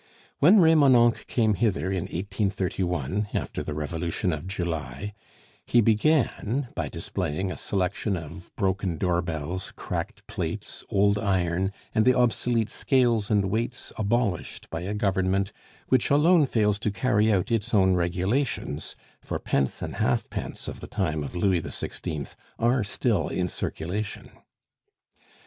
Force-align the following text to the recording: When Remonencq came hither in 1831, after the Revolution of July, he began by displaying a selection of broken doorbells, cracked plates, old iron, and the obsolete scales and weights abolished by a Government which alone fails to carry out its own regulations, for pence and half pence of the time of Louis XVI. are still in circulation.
When 0.39 0.57
Remonencq 0.59 1.27
came 1.27 1.53
hither 1.53 1.91
in 1.91 2.05
1831, 2.05 3.27
after 3.35 3.61
the 3.61 3.75
Revolution 3.75 4.33
of 4.33 4.47
July, 4.47 5.13
he 5.63 5.79
began 5.79 6.69
by 6.73 6.89
displaying 6.89 7.51
a 7.51 7.55
selection 7.55 8.17
of 8.17 8.49
broken 8.55 8.97
doorbells, 8.97 9.71
cracked 9.75 10.25
plates, 10.25 10.83
old 10.89 11.19
iron, 11.19 11.71
and 11.93 12.03
the 12.03 12.15
obsolete 12.17 12.71
scales 12.71 13.29
and 13.29 13.51
weights 13.51 13.93
abolished 13.95 14.71
by 14.71 14.81
a 14.81 14.95
Government 14.95 15.53
which 15.89 16.09
alone 16.09 16.47
fails 16.47 16.79
to 16.79 16.89
carry 16.89 17.31
out 17.31 17.51
its 17.51 17.71
own 17.71 17.93
regulations, 17.93 18.95
for 19.21 19.37
pence 19.37 19.83
and 19.83 19.97
half 19.97 20.31
pence 20.31 20.67
of 20.67 20.79
the 20.79 20.87
time 20.87 21.23
of 21.23 21.35
Louis 21.35 21.61
XVI. 21.61 22.33
are 22.57 22.83
still 22.83 23.27
in 23.27 23.47
circulation. 23.49 24.31